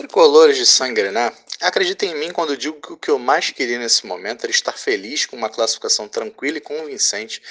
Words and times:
Tricolores 0.00 0.56
de 0.56 0.64
Sangrená, 0.64 1.30
acreditem 1.60 2.12
em 2.12 2.14
mim 2.14 2.32
quando 2.32 2.56
digo 2.56 2.80
que 2.80 2.92
o 2.94 2.96
que 2.96 3.10
eu 3.10 3.18
mais 3.18 3.50
queria 3.50 3.78
nesse 3.78 4.06
momento 4.06 4.44
era 4.44 4.50
estar 4.50 4.72
feliz 4.72 5.26
com 5.26 5.36
uma 5.36 5.50
classificação 5.50 6.08
tranquila 6.08 6.56
e 6.56 6.60
convincente 6.62 7.42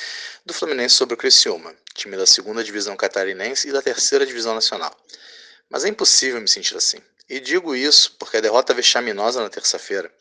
do 0.44 0.52
Fluminense 0.52 0.96
sobre 0.96 1.14
o 1.14 1.18
Criciúma, 1.18 1.76
time 1.94 2.18
da 2.18 2.26
segunda 2.26 2.64
divisão 2.64 2.98
catarinense 2.98 3.70
e 3.70 3.72
da 3.72 3.84
terceira 3.84 4.26
divisão 4.26 4.56
nacional. 4.56 4.92
Mas 5.70 5.86
é 5.86 5.90
impossível 5.90 6.42
me 6.42 6.48
sentir 6.48 6.76
assim. 6.76 6.98
E 7.30 7.40
digo 7.40 7.76
isso 7.76 8.16
porque 8.18 8.38
a 8.38 8.42
derrota 8.42 8.74
vexaminosa 8.74 9.44
na 9.44 9.50
terça-feira, 9.50 10.12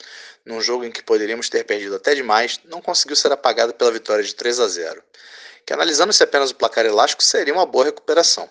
num 0.45 0.61
jogo 0.61 0.85
em 0.85 0.93
que 0.93 1.03
poderíamos 1.03 1.49
ter 1.49 1.65
perdido 1.65 1.97
até 1.97 2.15
demais, 2.15 2.61
não 2.67 2.83
conseguiu 2.83 3.17
ser 3.17 3.33
apagada 3.33 3.73
pela 3.73 3.91
vitória 3.91 4.23
de 4.23 4.35
3 4.35 4.61
a 4.61 4.69
0 4.69 5.03
que 5.69 5.75
analisando-se 5.75 6.23
apenas 6.23 6.51
o 6.51 6.55
placar 6.55 6.87
elástico 6.87 7.23
seria 7.23 7.53
uma 7.53 7.67
boa 7.67 7.85
recuperação. 7.85 8.49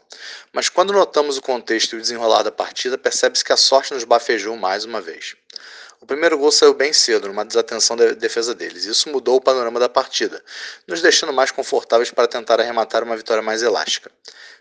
Mas 0.53 0.69
quando 0.69 0.93
notamos 0.93 1.35
o 1.35 1.41
contexto 1.41 1.93
e 1.93 1.97
o 1.97 2.01
desenrolar 2.01 2.43
da 2.43 2.51
partida, 2.51 2.95
percebe-se 2.95 3.43
que 3.43 3.51
a 3.51 3.57
sorte 3.57 3.91
nos 3.91 4.03
bafejou 4.03 4.55
mais 4.55 4.85
uma 4.85 5.01
vez. 5.01 5.35
O 5.99 6.05
primeiro 6.05 6.37
gol 6.37 6.51
saiu 6.51 6.75
bem 6.75 6.93
cedo, 6.93 7.27
numa 7.27 7.43
desatenção 7.43 7.97
da 7.97 8.11
defesa 8.11 8.53
deles. 8.53 8.85
Isso 8.85 9.09
mudou 9.09 9.37
o 9.37 9.41
panorama 9.41 9.79
da 9.79 9.89
partida, 9.89 10.43
nos 10.85 11.01
deixando 11.01 11.33
mais 11.33 11.49
confortáveis 11.49 12.11
para 12.11 12.27
tentar 12.27 12.59
arrematar 12.59 13.03
uma 13.03 13.17
vitória 13.17 13.41
mais 13.41 13.63
elástica. 13.63 14.11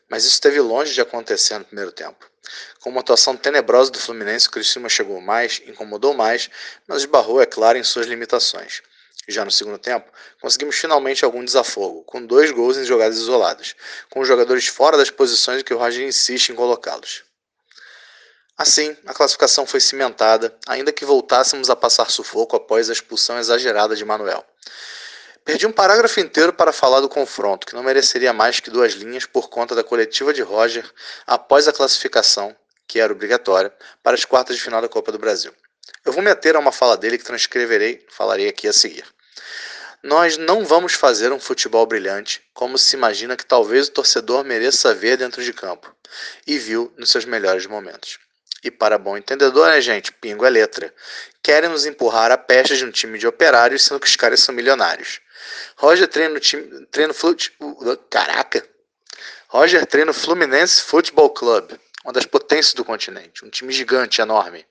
Mas 0.08 0.24
isso 0.24 0.32
esteve 0.32 0.58
longe 0.58 0.94
de 0.94 1.00
acontecer 1.02 1.58
no 1.58 1.64
primeiro 1.66 1.92
tempo. 1.92 2.24
Com 2.80 2.88
uma 2.88 3.00
atuação 3.00 3.36
tenebrosa 3.36 3.90
do 3.90 3.98
Fluminense, 3.98 4.48
o 4.48 4.50
Criciúma 4.50 4.88
chegou 4.88 5.20
mais, 5.20 5.60
incomodou 5.66 6.14
mais, 6.14 6.48
mas 6.88 7.00
esbarrou, 7.00 7.38
é 7.38 7.44
claro, 7.44 7.76
em 7.76 7.84
suas 7.84 8.06
limitações. 8.06 8.80
Já 9.28 9.44
no 9.44 9.50
segundo 9.50 9.78
tempo, 9.78 10.10
conseguimos 10.40 10.76
finalmente 10.76 11.24
algum 11.24 11.44
desafogo, 11.44 12.04
com 12.04 12.24
dois 12.24 12.52
gols 12.52 12.76
em 12.76 12.84
jogadas 12.84 13.16
isoladas, 13.16 13.74
com 14.08 14.20
os 14.20 14.28
jogadores 14.28 14.68
fora 14.68 14.96
das 14.96 15.10
posições 15.10 15.62
que 15.62 15.74
o 15.74 15.78
Roger 15.78 16.06
insiste 16.06 16.50
em 16.50 16.54
colocá-los. 16.54 17.24
Assim, 18.56 18.96
a 19.04 19.12
classificação 19.12 19.66
foi 19.66 19.80
cimentada, 19.80 20.56
ainda 20.66 20.92
que 20.92 21.04
voltássemos 21.04 21.68
a 21.68 21.76
passar 21.76 22.10
sufoco 22.10 22.56
após 22.56 22.88
a 22.88 22.92
expulsão 22.92 23.38
exagerada 23.38 23.94
de 23.96 24.04
Manuel. 24.04 24.44
Perdi 25.44 25.66
um 25.66 25.72
parágrafo 25.72 26.18
inteiro 26.20 26.52
para 26.52 26.72
falar 26.72 27.00
do 27.00 27.08
confronto, 27.08 27.66
que 27.66 27.74
não 27.74 27.82
mereceria 27.82 28.32
mais 28.32 28.58
que 28.58 28.70
duas 28.70 28.94
linhas 28.94 29.26
por 29.26 29.48
conta 29.48 29.74
da 29.74 29.84
coletiva 29.84 30.32
de 30.32 30.42
Roger 30.42 30.88
após 31.26 31.68
a 31.68 31.72
classificação, 31.72 32.56
que 32.86 32.98
era 32.98 33.12
obrigatória, 33.12 33.72
para 34.02 34.14
as 34.14 34.24
quartas 34.24 34.56
de 34.56 34.62
final 34.62 34.80
da 34.80 34.88
Copa 34.88 35.12
do 35.12 35.18
Brasil. 35.18 35.52
Eu 36.04 36.12
vou 36.12 36.22
meter 36.22 36.56
a 36.56 36.58
uma 36.58 36.72
fala 36.72 36.96
dele 36.96 37.18
que 37.18 37.24
transcreverei, 37.24 38.04
falarei 38.08 38.48
aqui 38.48 38.66
a 38.66 38.72
seguir. 38.72 39.04
Nós 40.02 40.36
não 40.36 40.64
vamos 40.64 40.92
fazer 40.92 41.32
um 41.32 41.40
futebol 41.40 41.84
brilhante, 41.86 42.42
como 42.54 42.78
se 42.78 42.96
imagina 42.96 43.36
que 43.36 43.44
talvez 43.44 43.88
o 43.88 43.92
torcedor 43.92 44.44
mereça 44.44 44.94
ver 44.94 45.16
dentro 45.16 45.42
de 45.42 45.52
campo, 45.52 45.94
e 46.46 46.58
viu 46.58 46.92
nos 46.96 47.10
seus 47.10 47.24
melhores 47.24 47.66
momentos. 47.66 48.18
E 48.62 48.70
para 48.70 48.98
bom 48.98 49.16
entendedor, 49.16 49.68
né, 49.68 49.80
gente? 49.80 50.12
Pingo 50.12 50.44
é 50.44 50.50
letra. 50.50 50.92
Querem 51.42 51.70
nos 51.70 51.86
empurrar 51.86 52.30
a 52.30 52.38
peste 52.38 52.76
de 52.76 52.84
um 52.84 52.90
time 52.90 53.18
de 53.18 53.26
operários, 53.26 53.84
sendo 53.84 54.00
que 54.00 54.08
os 54.08 54.16
caras 54.16 54.40
são 54.40 54.54
milionários. 54.54 55.20
Roger 55.76 56.08
treina 56.08 56.34
no 56.34 56.40
time. 56.40 56.86
Treina 56.86 57.12
flut, 57.12 57.52
caraca! 58.10 58.66
Roger 59.48 59.86
treina 59.86 60.10
o 60.10 60.14
Fluminense 60.14 60.82
Football 60.82 61.30
Club, 61.30 61.72
uma 62.04 62.12
das 62.12 62.26
potências 62.26 62.74
do 62.74 62.84
continente, 62.84 63.44
um 63.44 63.50
time 63.50 63.72
gigante, 63.72 64.20
enorme. 64.20 64.66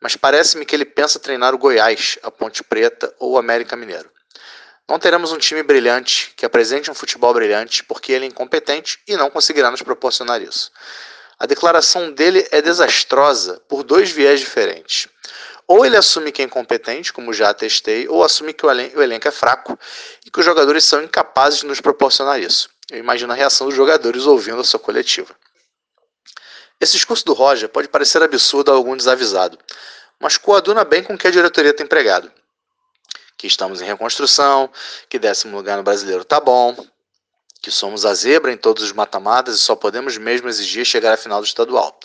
Mas 0.00 0.16
parece-me 0.16 0.64
que 0.64 0.74
ele 0.74 0.84
pensa 0.84 1.18
treinar 1.18 1.54
o 1.54 1.58
Goiás, 1.58 2.18
a 2.22 2.30
Ponte 2.30 2.62
Preta 2.62 3.12
ou 3.18 3.32
o 3.32 3.38
América 3.38 3.76
Mineiro. 3.76 4.10
Não 4.88 4.98
teremos 4.98 5.32
um 5.32 5.38
time 5.38 5.62
brilhante 5.62 6.32
que 6.36 6.46
apresente 6.46 6.90
um 6.90 6.94
futebol 6.94 7.34
brilhante 7.34 7.84
porque 7.84 8.12
ele 8.12 8.24
é 8.24 8.28
incompetente 8.28 8.98
e 9.06 9.16
não 9.16 9.30
conseguirá 9.30 9.70
nos 9.70 9.82
proporcionar 9.82 10.40
isso. 10.40 10.70
A 11.38 11.46
declaração 11.46 12.10
dele 12.10 12.46
é 12.50 12.62
desastrosa 12.62 13.60
por 13.68 13.82
dois 13.82 14.10
viés 14.10 14.40
diferentes. 14.40 15.06
Ou 15.66 15.84
ele 15.84 15.96
assume 15.96 16.32
que 16.32 16.40
é 16.40 16.44
incompetente, 16.46 17.12
como 17.12 17.34
já 17.34 17.50
atestei, 17.50 18.08
ou 18.08 18.24
assume 18.24 18.54
que 18.54 18.64
o, 18.64 18.70
elen 18.70 18.90
o 18.96 19.02
elenco 19.02 19.28
é 19.28 19.30
fraco 19.30 19.78
e 20.24 20.30
que 20.30 20.38
os 20.40 20.44
jogadores 20.44 20.84
são 20.84 21.02
incapazes 21.02 21.60
de 21.60 21.66
nos 21.66 21.80
proporcionar 21.80 22.40
isso. 22.40 22.70
Eu 22.90 22.98
imagino 22.98 23.30
a 23.32 23.36
reação 23.36 23.66
dos 23.66 23.76
jogadores 23.76 24.24
ouvindo 24.24 24.60
a 24.60 24.64
sua 24.64 24.80
coletiva. 24.80 25.36
Esse 26.80 26.92
discurso 26.92 27.24
do 27.26 27.34
Roger 27.34 27.68
pode 27.68 27.88
parecer 27.88 28.22
absurdo 28.22 28.70
a 28.70 28.74
algum 28.74 28.96
desavisado, 28.96 29.58
mas 30.20 30.36
coaduna 30.36 30.84
bem 30.84 31.02
com 31.02 31.14
o 31.14 31.18
que 31.18 31.26
a 31.26 31.30
diretoria 31.30 31.74
tem 31.74 31.86
pregado 31.86 32.30
que 33.38 33.46
estamos 33.46 33.80
em 33.80 33.84
reconstrução, 33.84 34.68
que 35.08 35.16
décimo 35.18 35.56
lugar 35.56 35.76
no 35.76 35.84
brasileiro 35.84 36.24
tá 36.24 36.40
bom, 36.40 36.76
que 37.62 37.70
somos 37.70 38.04
a 38.04 38.12
zebra 38.12 38.52
em 38.52 38.56
todos 38.56 38.82
os 38.82 38.92
mata-matas 38.92 39.54
e 39.54 39.58
só 39.58 39.76
podemos 39.76 40.18
mesmo 40.18 40.48
exigir 40.48 40.84
chegar 40.84 41.14
à 41.14 41.16
final 41.16 41.40
do 41.40 41.46
estadual. 41.46 41.98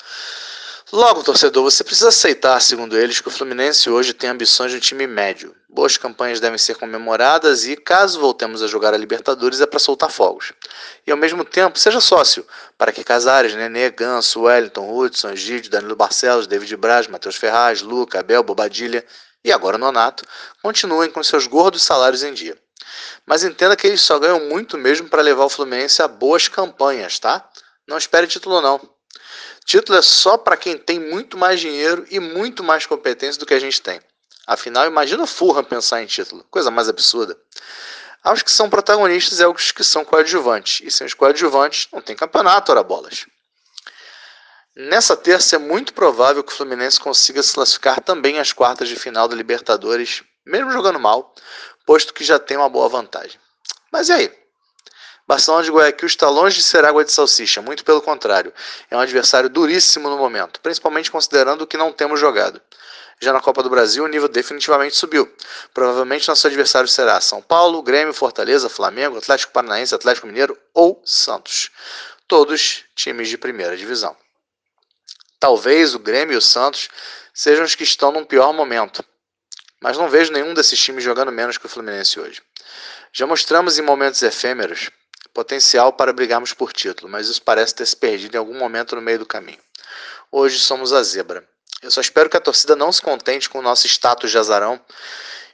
Logo, 0.92 1.24
torcedor, 1.24 1.64
você 1.64 1.84
precisa 1.84 2.10
aceitar, 2.10 2.60
segundo 2.62 2.98
eles, 2.98 3.20
que 3.20 3.28
o 3.28 3.32
Fluminense 3.32 3.90
hoje 3.90 4.14
tem 4.14 4.30
ambições 4.30 4.72
de 4.72 4.78
um 4.78 4.80
time 4.80 5.08
médio. 5.08 5.56
Boas 5.68 5.98
campanhas 5.98 6.40
devem 6.40 6.58
ser 6.58 6.76
comemoradas 6.76 7.66
e, 7.66 7.76
caso 7.76 8.20
voltemos 8.20 8.62
a 8.62 8.68
jogar 8.68 8.94
a 8.94 8.98
Libertadores, 8.98 9.60
é 9.60 9.66
para 9.66 9.80
soltar 9.80 10.12
fogos. 10.12 10.54
E 11.08 11.12
ao 11.12 11.18
mesmo 11.18 11.44
tempo, 11.44 11.80
seja 11.80 12.00
sócio, 12.00 12.46
para 12.78 12.92
que 12.92 13.04
Casares, 13.04 13.56
Nenê, 13.56 13.90
Ganso, 13.90 14.42
Wellington, 14.42 14.96
Hudson, 14.96 15.36
Gide, 15.36 15.70
Danilo 15.70 15.96
Barcelos, 15.96 16.46
David 16.46 16.76
Braz, 16.76 17.08
Matheus 17.08 17.38
Ferraz, 17.38 17.82
Luca, 17.82 18.20
Abel, 18.20 18.44
Bobadilha 18.44 19.04
e 19.44 19.52
agora 19.52 19.78
Nonato, 19.78 20.24
continuem 20.62 21.10
com 21.10 21.24
seus 21.24 21.48
gordos 21.48 21.82
salários 21.82 22.22
em 22.22 22.34
dia. 22.34 22.58
Mas 23.26 23.44
entenda 23.44 23.76
que 23.76 23.88
eles 23.88 24.02
só 24.02 24.20
ganham 24.20 24.42
muito 24.42 24.78
mesmo 24.78 25.10
para 25.10 25.22
levar 25.22 25.46
o 25.46 25.50
Fluminense 25.50 26.02
a 26.02 26.08
boas 26.08 26.48
campanhas, 26.48 27.18
tá? 27.18 27.50
Não 27.88 27.98
espere 27.98 28.28
título 28.28 28.62
não. 28.62 28.80
Título 29.66 29.98
é 29.98 30.02
só 30.02 30.38
para 30.38 30.58
quem 30.58 30.78
tem 30.78 31.00
muito 31.00 31.38
mais 31.38 31.60
dinheiro 31.60 32.06
e 32.10 32.20
muito 32.20 32.64
mais 32.64 32.86
competência 32.86 33.40
do 33.40 33.46
que 33.46 33.54
a 33.54 33.60
gente 33.60 33.82
tem. 33.82 34.00
Afinal, 34.46 34.86
imagina 34.86 35.24
o 35.24 35.28
Fulham 35.28 35.64
pensar 35.64 36.04
em 36.04 36.06
título. 36.06 36.46
Coisa 36.52 36.70
mais 36.70 36.90
absurda. 36.90 37.38
Aos 38.22 38.42
que 38.42 38.52
são 38.52 38.70
protagonistas 38.70 39.40
e 39.40 39.44
aos 39.44 39.72
que 39.72 39.84
são 39.84 40.04
coadjuvantes. 40.04 40.86
E 40.86 40.92
sem 40.92 41.08
os 41.08 41.14
coadjuvantes, 41.14 41.88
não 41.92 42.02
tem 42.02 42.16
campeonato, 42.16 42.72
ora 42.72 42.84
bolas. 42.84 43.26
Nessa 44.76 45.16
terça 45.16 45.56
é 45.56 45.60
muito 45.60 45.94
provável 45.94 46.44
que 46.44 46.52
o 46.52 46.56
Fluminense 46.56 47.00
consiga 47.00 47.44
se 47.44 47.54
classificar 47.54 48.02
também 48.02 48.40
às 48.40 48.52
quartas 48.52 48.90
de 48.90 48.96
final 48.96 49.28
da 49.28 49.36
Libertadores, 49.36 50.24
mesmo 50.46 50.72
jogando 50.72 51.00
mal, 51.00 51.34
posto 51.86 52.14
que 52.14 52.24
já 52.24 52.40
tem 52.40 52.58
uma 52.58 52.70
boa 52.70 52.90
vantagem. 52.90 53.40
Mas 53.92 54.10
e 54.10 54.14
aí? 54.14 54.43
Barcelona 55.26 55.64
de 55.64 55.72
Guayaquil 55.72 56.08
está 56.08 56.30
longe 56.30 56.58
de 56.58 56.64
ser 56.64 56.84
água 56.84 57.06
de 57.06 57.12
salsicha, 57.12 57.62
muito 57.62 57.86
pelo 57.86 58.02
contrário. 58.02 58.54
É 58.92 58.98
um 58.98 59.00
adversário 59.00 59.50
duríssimo 59.50 60.10
no 60.10 60.18
momento, 60.18 60.60
principalmente 60.60 61.10
considerando 61.10 61.62
o 61.62 61.68
que 61.68 61.78
não 61.78 61.94
temos 61.94 62.20
jogado. 62.20 62.62
Já 63.22 63.32
na 63.32 63.40
Copa 63.40 63.64
do 63.64 63.70
Brasil, 63.70 64.04
o 64.04 64.08
nível 64.08 64.28
definitivamente 64.28 64.98
subiu. 64.98 65.32
Provavelmente 65.74 66.28
nosso 66.28 66.46
adversário 66.46 66.90
será 66.90 67.22
São 67.22 67.42
Paulo, 67.42 67.82
Grêmio, 67.82 68.14
Fortaleza, 68.14 68.68
Flamengo, 68.68 69.18
Atlético 69.18 69.54
Paranaense, 69.54 69.96
Atlético 69.96 70.28
Mineiro 70.28 70.58
ou 70.74 71.02
Santos. 71.06 71.72
Todos 72.28 72.84
times 72.94 73.30
de 73.30 73.38
primeira 73.38 73.78
divisão. 73.78 74.18
Talvez 75.40 75.96
o 75.96 76.00
Grêmio 76.00 76.34
e 76.34 76.38
o 76.38 76.42
Santos 76.42 76.90
sejam 77.34 77.64
os 77.64 77.76
que 77.76 77.84
estão 77.84 78.12
num 78.12 78.26
pior 78.26 78.52
momento. 78.52 79.04
Mas 79.82 79.98
não 79.98 80.10
vejo 80.10 80.34
nenhum 80.34 80.54
desses 80.54 80.80
times 80.80 81.04
jogando 81.04 81.32
menos 81.32 81.58
que 81.58 81.66
o 81.66 81.70
Fluminense 81.70 82.20
hoje. 82.20 82.42
Já 83.14 83.26
mostramos 83.26 83.80
em 83.80 83.82
momentos 83.82 84.22
efêmeros 84.22 84.90
potencial 85.34 85.94
para 85.94 86.14
brigarmos 86.14 86.54
por 86.54 86.72
título, 86.72 87.10
mas 87.10 87.28
isso 87.28 87.42
parece 87.42 87.76
ter 87.76 87.86
se 87.86 87.96
perdido 87.96 88.36
em 88.36 88.38
algum 88.38 88.58
momento 88.58 88.96
no 88.96 89.02
meio 89.02 89.20
do 89.20 89.26
caminho. 89.26 89.60
Hoje 90.32 90.60
somos 90.60 90.94
a 90.94 91.02
zebra. 91.04 91.48
Eu 91.82 91.92
só 91.92 92.00
espero 92.00 92.30
que 92.30 92.38
a 92.38 92.42
torcida 92.42 92.76
não 92.76 92.92
se 92.92 93.02
contente 93.02 93.50
com 93.50 93.60
o 93.60 93.62
nosso 93.62 93.88
status 93.88 94.32
de 94.32 94.38
azarão 94.38 94.80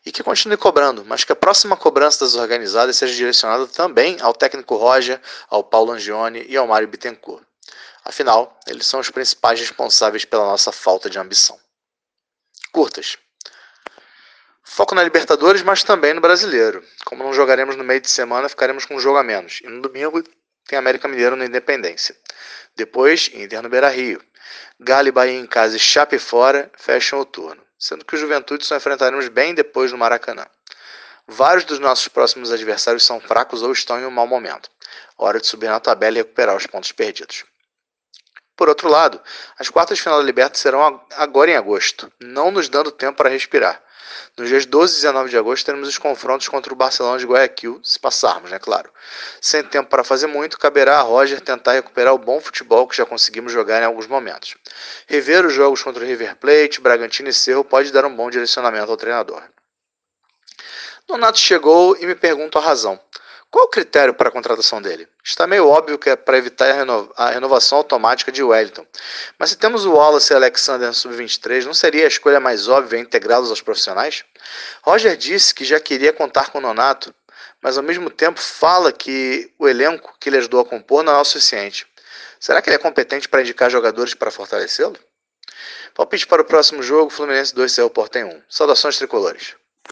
e 0.05 0.11
que 0.11 0.23
continue 0.23 0.57
cobrando, 0.57 1.03
mas 1.03 1.23
que 1.23 1.31
a 1.31 1.35
próxima 1.35 1.75
cobrança 1.75 2.23
das 2.23 2.35
organizadas 2.35 2.95
seja 2.95 3.15
direcionada 3.15 3.67
também 3.67 4.17
ao 4.21 4.33
técnico 4.33 4.75
Roger, 4.75 5.19
ao 5.49 5.63
Paulo 5.63 5.91
Angione 5.91 6.45
e 6.47 6.55
ao 6.55 6.67
Mário 6.67 6.87
Bittencourt. 6.87 7.43
Afinal, 8.03 8.59
eles 8.67 8.87
são 8.87 8.99
os 8.99 9.09
principais 9.09 9.59
responsáveis 9.59 10.25
pela 10.25 10.45
nossa 10.45 10.71
falta 10.71 11.09
de 11.09 11.19
ambição. 11.19 11.59
Curtas. 12.71 13.17
Foco 14.71 14.93
na 14.93 15.03
Libertadores, 15.03 15.63
mas 15.63 15.83
também 15.83 16.13
no 16.13 16.21
Brasileiro. 16.21 16.83
Como 17.03 17.23
não 17.23 17.33
jogaremos 17.33 17.75
no 17.75 17.83
meio 17.83 17.99
de 17.99 18.09
semana, 18.09 18.47
ficaremos 18.47 18.85
com 18.85 18.95
um 18.95 18.99
jogo 18.99 19.17
a 19.17 19.23
menos. 19.23 19.61
E 19.63 19.67
no 19.67 19.81
domingo 19.81 20.23
tem 20.67 20.77
América 20.77 21.07
Mineiro 21.07 21.35
na 21.35 21.45
Independência. 21.45 22.15
Depois, 22.75 23.31
Inter 23.33 23.63
no 23.63 23.67
Beira 23.67 23.89
Rio. 23.89 24.23
Galo 24.79 25.07
e 25.07 25.11
Bahia 25.11 25.39
em 25.39 25.47
casa 25.47 25.75
e 25.75 25.79
Chape 25.79 26.19
fora 26.19 26.71
fecham 26.77 27.19
o 27.19 27.25
turno. 27.25 27.61
Sendo 27.79 28.05
que 28.05 28.13
o 28.13 28.17
Juventude 28.17 28.63
só 28.63 28.77
enfrentaremos 28.77 29.27
bem 29.27 29.55
depois 29.55 29.91
no 29.91 29.97
Maracanã. 29.97 30.45
Vários 31.27 31.65
dos 31.65 31.79
nossos 31.79 32.07
próximos 32.07 32.51
adversários 32.51 33.03
são 33.03 33.19
fracos 33.19 33.63
ou 33.63 33.71
estão 33.71 33.99
em 33.99 34.05
um 34.05 34.11
mau 34.11 34.27
momento. 34.27 34.69
Hora 35.17 35.41
de 35.41 35.47
subir 35.47 35.67
na 35.67 35.79
tabela 35.79 36.19
e 36.19 36.21
recuperar 36.21 36.55
os 36.55 36.67
pontos 36.67 36.91
perdidos. 36.91 37.43
Por 38.55 38.69
outro 38.69 38.87
lado, 38.87 39.19
as 39.57 39.67
quartas 39.67 39.97
de 39.97 40.03
final 40.03 40.19
da 40.19 40.25
Libertadores 40.25 40.61
serão 40.61 41.03
agora 41.17 41.49
em 41.49 41.55
agosto, 41.55 42.11
não 42.19 42.51
nos 42.51 42.69
dando 42.69 42.91
tempo 42.91 43.17
para 43.17 43.29
respirar. 43.29 43.83
Nos 44.37 44.49
dias 44.49 44.65
12 44.65 44.93
e 44.93 44.95
19 44.97 45.29
de 45.29 45.37
agosto 45.37 45.65
teremos 45.65 45.87
os 45.87 45.97
confrontos 45.97 46.47
contra 46.47 46.73
o 46.73 46.75
Barcelona 46.75 47.17
de 47.17 47.25
Guayaquil, 47.25 47.79
se 47.83 47.99
passarmos, 47.99 48.51
né, 48.51 48.59
claro. 48.59 48.89
Sem 49.41 49.63
tempo 49.63 49.89
para 49.89 50.03
fazer 50.03 50.27
muito, 50.27 50.57
caberá 50.57 50.99
a 50.99 51.01
Roger 51.01 51.41
tentar 51.41 51.73
recuperar 51.73 52.13
o 52.13 52.17
bom 52.17 52.39
futebol 52.39 52.87
que 52.87 52.95
já 52.95 53.05
conseguimos 53.05 53.51
jogar 53.51 53.81
em 53.81 53.85
alguns 53.85 54.07
momentos. 54.07 54.55
Rever 55.07 55.45
os 55.45 55.53
jogos 55.53 55.81
contra 55.81 56.03
o 56.03 56.07
River 56.07 56.35
Plate, 56.35 56.81
Bragantino 56.81 57.29
e 57.29 57.33
Cerro 57.33 57.63
pode 57.63 57.91
dar 57.91 58.05
um 58.05 58.15
bom 58.15 58.29
direcionamento 58.29 58.91
ao 58.91 58.97
treinador. 58.97 59.43
Donato 61.07 61.39
chegou 61.39 61.97
e 61.97 62.05
me 62.05 62.13
pergunta 62.13 62.59
a 62.59 62.61
razão. 62.61 62.99
Qual 63.51 63.65
o 63.65 63.69
critério 63.69 64.13
para 64.13 64.29
a 64.29 64.31
contratação 64.31 64.79
dele? 64.79 65.07
Está 65.23 65.47
meio 65.47 65.67
óbvio 65.67 65.97
que 65.97 66.11
é 66.11 66.15
para 66.15 66.37
evitar 66.37 66.69
a, 66.69 66.73
renova 66.73 67.11
a 67.15 67.31
renovação 67.31 67.79
automática 67.79 68.31
de 68.31 68.43
Wellington. 68.43 68.85
Mas 69.39 69.49
se 69.49 69.57
temos 69.57 69.85
o 69.85 69.93
Wallace 69.93 70.31
e 70.31 70.35
Alexander 70.35 70.87
no 70.87 70.93
sub-23, 70.93 71.65
não 71.65 71.73
seria 71.73 72.05
a 72.05 72.07
escolha 72.07 72.39
mais 72.39 72.67
óbvia 72.67 72.99
integrá-los 72.99 73.49
aos 73.49 73.61
profissionais? 73.61 74.23
Roger 74.83 75.17
disse 75.17 75.55
que 75.55 75.65
já 75.65 75.79
queria 75.79 76.13
contar 76.13 76.51
com 76.51 76.59
o 76.59 76.61
Nonato, 76.61 77.13
mas 77.59 77.75
ao 77.75 77.83
mesmo 77.83 78.11
tempo 78.11 78.39
fala 78.39 78.91
que 78.91 79.51
o 79.57 79.67
elenco 79.67 80.15
que 80.19 80.29
ele 80.29 80.37
ajudou 80.37 80.59
a 80.59 80.65
compor 80.65 81.01
não 81.01 81.13
é 81.13 81.19
o 81.19 81.25
suficiente. 81.25 81.87
Será 82.39 82.61
que 82.61 82.69
ele 82.69 82.75
é 82.75 82.79
competente 82.79 83.27
para 83.27 83.41
indicar 83.41 83.71
jogadores 83.71 84.13
para 84.13 84.29
fortalecê-lo? 84.29 84.95
Palpite 85.95 86.27
para 86.27 86.43
o 86.43 86.45
próximo 86.45 86.83
jogo: 86.83 87.09
Fluminense 87.09 87.53
2 87.55 87.71
Cerro 87.71 87.89
Portem 87.89 88.23
1. 88.25 88.43
Saudações 88.47 88.97
tricolores. 88.97 89.55